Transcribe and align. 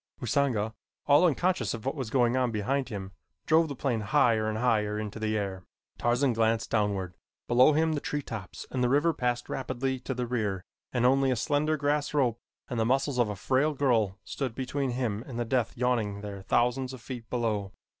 Usanga, 0.19 0.73
all 1.05 1.27
unconscious 1.27 1.75
of 1.75 1.85
what 1.85 1.93
was 1.93 2.09
going 2.09 2.35
on 2.35 2.49
behind 2.49 2.89
him, 2.89 3.11
drove 3.45 3.67
the 3.67 3.75
plane 3.75 3.99
higher 3.99 4.49
and 4.49 4.57
higher 4.57 4.97
into 4.97 5.19
the 5.19 5.37
air. 5.37 5.63
Tarzan 5.99 6.33
glanced 6.33 6.71
downward. 6.71 7.13
Below 7.47 7.73
him 7.73 7.93
the 7.93 8.01
tree 8.01 8.23
tops 8.23 8.65
and 8.71 8.83
the 8.83 8.89
river 8.89 9.13
passed 9.13 9.47
rapidly 9.47 9.99
to 9.99 10.15
the 10.15 10.25
rear 10.25 10.63
and 10.91 11.05
only 11.05 11.29
a 11.29 11.35
slender 11.35 11.77
grass 11.77 12.15
rope 12.15 12.39
and 12.67 12.79
the 12.79 12.83
muscles 12.85 13.19
of 13.19 13.29
a 13.29 13.35
frail 13.35 13.75
girl 13.75 14.17
stood 14.23 14.55
between 14.55 14.89
him 14.89 15.23
and 15.27 15.37
the 15.37 15.45
death 15.45 15.77
yawning 15.77 16.21
there 16.21 16.41
thousands 16.41 16.93
of 16.93 17.01
feet 17.01 17.29
below. 17.29 17.71